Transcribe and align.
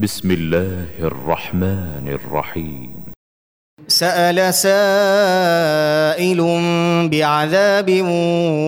بسم 0.00 0.30
الله 0.30 0.86
الرحمن 1.02 2.08
الرحيم. 2.08 2.94
سأل 3.88 4.54
سائل 4.54 6.40
بعذاب 7.10 7.90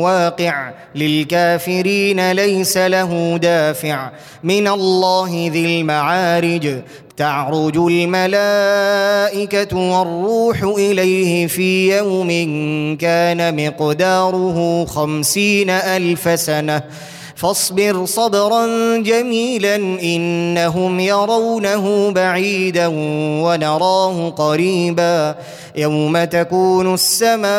واقع 0.02 0.72
للكافرين 0.94 2.32
ليس 2.32 2.76
له 2.76 3.36
دافع. 3.36 4.10
من 4.44 4.68
الله 4.68 5.50
ذي 5.52 5.80
المعارج. 5.80 6.82
تعرج 7.16 7.76
الملائكة 7.76 9.76
والروح 9.76 10.62
إليه 10.62 11.46
في 11.46 11.96
يوم 11.96 12.28
كان 12.96 13.66
مقداره 13.66 14.84
خمسين 14.84 15.70
ألف 15.70 16.40
سنة. 16.40 16.82
فاصبر 17.40 18.04
صبرا 18.04 18.66
جميلا 18.96 19.76
إنهم 20.02 21.00
يرونه 21.00 22.10
بعيدا 22.10 22.86
ونراه 23.42 24.30
قريبا 24.30 25.34
يوم 25.76 26.24
تكون 26.24 26.94
السماء 26.94 27.50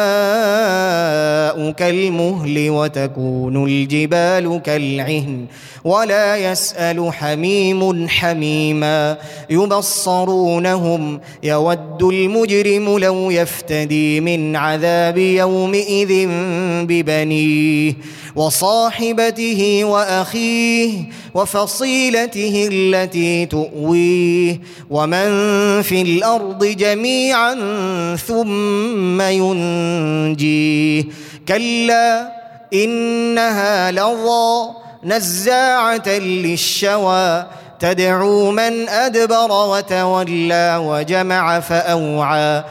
كالمهل 1.71 2.69
وتكون 2.69 3.65
الجبال 3.65 4.61
كالعهن 4.63 5.45
ولا 5.83 6.37
يسأل 6.37 7.13
حميم 7.13 8.09
حميما 8.09 9.17
يبصرونهم 9.49 11.19
يود 11.43 12.03
المجرم 12.03 12.97
لو 12.97 13.31
يفتدي 13.31 14.19
من 14.21 14.55
عذاب 14.55 15.17
يومئذ 15.17 16.27
ببنيه 16.87 17.93
وصاحبته 18.35 19.70
وأخيه 19.83 21.03
وفصيلته 21.33 22.69
التي 22.71 23.45
تؤويه 23.45 24.61
ومن 24.89 25.29
في 25.81 26.01
الأرض 26.01 26.65
جميعا 26.65 27.55
ثم 28.27 29.21
ينجيه 29.21 31.03
كلا 31.47 32.31
إنها 32.73 33.91
لظى 33.91 34.69
نزاعة 35.03 36.09
للشوى 36.09 37.45
تدعو 37.79 38.51
من 38.51 38.89
أدبر 38.89 39.51
وتولى 39.51 40.81
وجمع 40.85 41.59
فأوعى 41.59 42.63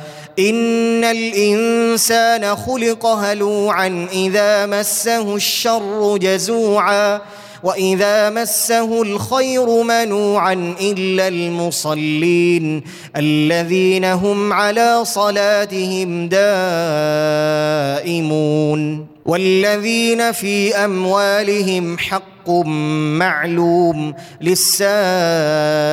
إن 0.48 1.04
الإنسان 1.04 2.56
خلق 2.56 3.06
هلوعا 3.06 4.08
إذا 4.12 4.66
مسه 4.66 5.36
الشر 5.36 6.16
جزوعا 6.16 7.20
وإذا 7.62 8.30
مسه 8.30 9.02
الخير 9.02 9.82
منوعا 9.82 10.74
إلا 10.80 11.28
المصلين 11.28 12.82
الذين 13.16 14.04
هم 14.04 14.52
على 14.52 15.04
صلاتهم 15.04 16.28
دائمون 17.98 19.06
والذين 19.26 20.32
في 20.32 20.74
أموالهم 20.76 21.98
حق 21.98 22.50
معلوم 23.20 24.14
للسائل 24.40 25.89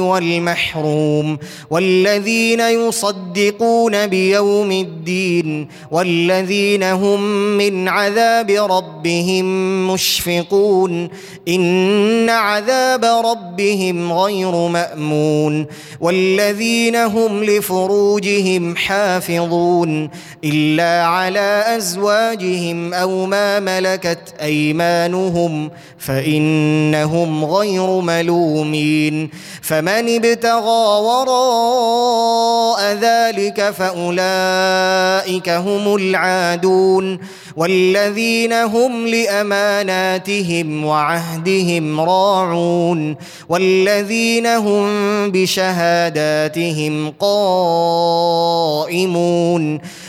والمحروم 0.00 1.38
والذين 1.70 2.60
يصدقون 2.60 4.06
بيوم 4.06 4.72
الدين 4.72 5.68
والذين 5.90 6.82
هم 6.82 7.22
من 7.58 7.88
عذاب 7.88 8.50
ربهم 8.50 9.46
مشفقون 9.92 11.08
إن 11.48 12.30
عذاب 12.30 13.04
ربهم 13.04 14.12
غير 14.12 14.68
مأمون 14.68 15.66
والذين 16.00 16.96
هم 16.96 17.44
لفروجهم 17.44 18.76
حافظون 18.76 20.10
إلا 20.44 21.06
على 21.06 21.64
أزواجهم 21.76 22.94
أو 22.94 23.26
ما 23.26 23.60
ملكت 23.60 24.34
أيمانهم 24.42 25.70
فإنهم 25.98 27.44
غير 27.44 28.00
ملومين 28.00 29.30
فمن 29.62 30.16
ابتغى 30.16 31.00
وراء 31.06 32.80
ذلك 33.00 33.70
فأولئك 33.70 35.48
هم 35.48 35.94
العادون 35.96 37.18
والذين 37.56 38.52
هم 38.52 39.06
لأماناتهم 39.06 40.84
وعهدهم 40.84 42.00
راعون 42.00 43.16
والذين 43.48 44.46
هم 44.46 44.86
بشهاداتهم 45.30 47.10
قائمون 47.20 48.86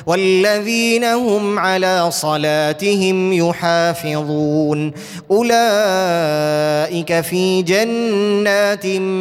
والذين 0.05 1.03
هم 1.03 1.59
على 1.59 2.11
صلاتهم 2.11 3.33
يحافظون 3.33 4.91
أولئك 5.31 7.21
في 7.21 7.61
جنات 7.61 8.85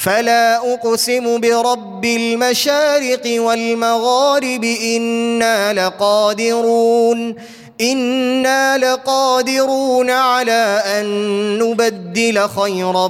فلا 0.00 0.74
أقسم 0.74 1.40
برب 1.40 2.04
المشارق 2.04 3.22
والمغارب 3.26 4.64
إنا 4.64 5.72
لقادرون 5.72 7.34
أنا 7.80 8.78
لقادرون 8.78 10.10
على 10.10 10.82
ان 10.86 11.04
نبدل 11.58 12.48
خيرا 12.48 13.08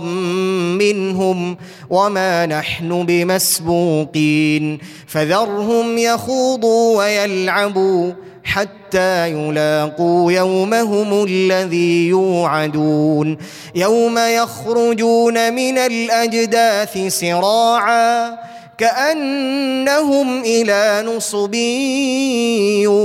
منهم 0.78 1.56
وما 1.90 2.46
نحن 2.46 3.06
بمسبوقين 3.06 4.78
فذرهم 5.06 5.98
يخوضوا 5.98 6.98
ويلعبوا 6.98 8.12
حتى 8.44 9.30
يلاقوا 9.30 10.32
يومهم 10.32 11.24
الذي 11.24 12.08
يوعدون 12.08 13.38
يوم 13.74 14.18
يخرجون 14.18 15.52
من 15.52 15.78
الاجداث 15.78 16.98
سراعا 17.08 18.38
كانهم 18.80 20.40
إلى 20.40 21.04
نصب 21.06 21.54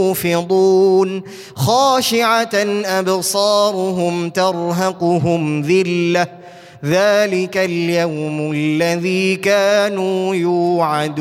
يوفضون. 0.05 1.21
خاشعة 1.55 2.55
أبصارهم 2.85 4.29
ترهقهم 4.29 5.61
ذلة. 5.61 6.27
ذلك 6.85 7.57
اليوم 7.57 8.51
الذي 8.51 9.35
كانوا 9.35 10.35
يوعدون. 10.35 11.15